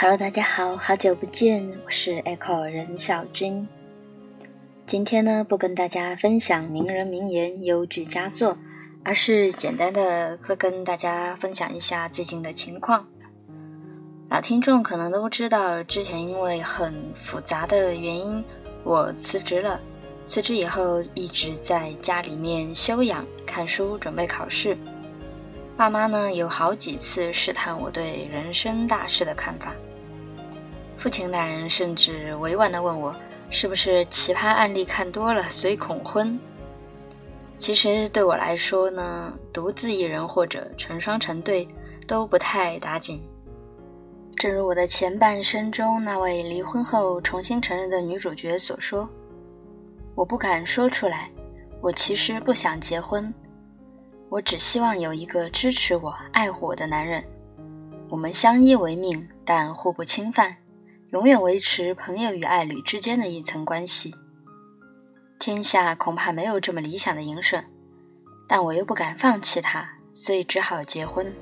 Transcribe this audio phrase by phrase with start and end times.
[0.00, 3.66] Hello，大家好，好久不见，我是 Echo 任小军。
[4.86, 8.56] 今天呢，不跟大家分享名人名言、优句佳作，
[9.02, 13.08] 而是简单的会跟大家分享一下最近的情况。
[14.30, 18.44] 老听众可能都知道，之前因为很复杂的原因，
[18.84, 19.80] 我辞职了。
[20.28, 24.78] 辞职以后，一直在家里面休养、看书、准备考试。
[25.78, 29.72] 爸妈呢，有好几次试探我对人生大事的看法。
[30.96, 33.14] 父亲大人甚至委婉地问我，
[33.48, 36.36] 是不是奇葩案例看多了，所以恐婚？
[37.58, 41.68] 其实对我来说呢，独自一人或者成双成对
[42.08, 43.22] 都不太打紧。
[44.34, 49.08] 正如我的前半生中那位离婚后重新承认的女主角所说
[50.16, 51.30] ：“我不敢说出来，
[51.80, 53.32] 我其实不想结婚，
[54.28, 57.24] 我只希望有一个支持我、爱护我的男人。
[58.08, 60.56] 我们相依为命，但互不侵犯。”
[61.10, 64.14] 永远维持朋友与爱侣之间的一层关系。
[65.38, 67.64] 天下恐怕没有这么理想的营生，
[68.46, 71.32] 但我又不敢放弃他，所以只好结婚。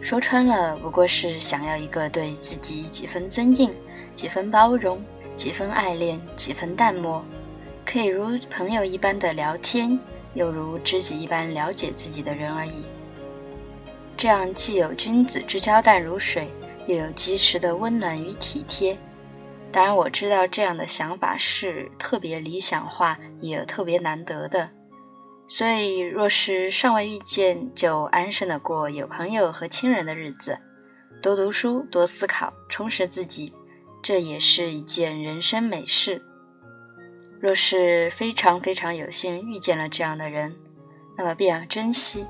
[0.00, 3.74] 说穿了，不过是想要一个对自己几分尊敬、
[4.14, 5.04] 几分包容、
[5.34, 7.24] 几分爱恋、几分淡漠，
[7.84, 9.98] 可以如朋友一般的聊天，
[10.36, 12.84] 又如知己一般了解自己的人而已。
[14.16, 16.46] 这样既有君子之交淡如水。
[16.86, 18.96] 又有及时的温暖与体贴，
[19.72, 24.70] 当然我知道这样的想法是特别理想化，也特别难得的。
[25.48, 30.56] 所以，若是尚未遇见，就安生的过有朋友和亲人的日子，
[31.20, 33.52] 多读书，多思考，充实自己，
[34.00, 36.22] 这也是一件人生美事。
[37.40, 40.54] 若是非常非常有幸遇见了这样的人，
[41.16, 42.24] 那么便要珍惜。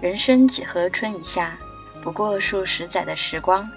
[0.00, 1.56] 人生几何春已夏。
[2.02, 3.68] 不过数十载的时光，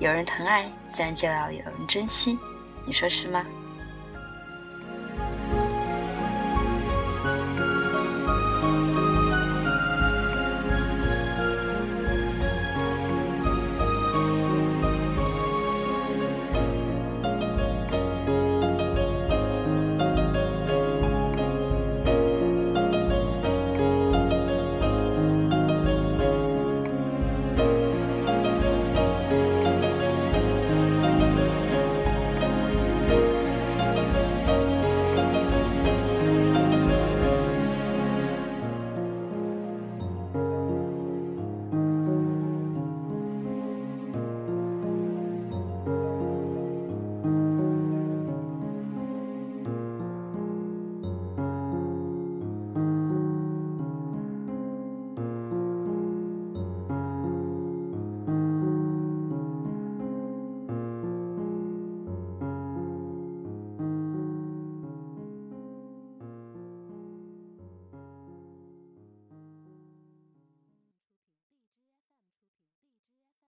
[0.00, 2.36] 有人疼爱，自然就要有人珍惜，
[2.84, 3.46] 你说是吗？